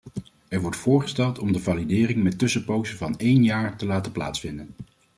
Er 0.47 0.61
wordt 0.61 0.75
voorgesteld 0.77 1.39
om 1.39 1.51
de 1.51 1.59
validering 1.59 2.23
met 2.23 2.37
tussenpozen 2.37 2.97
van 2.97 3.17
één 3.19 3.43
jaar 3.43 3.77
te 3.77 3.85
laten 3.85 4.11
plaatsvinden. 4.11 4.69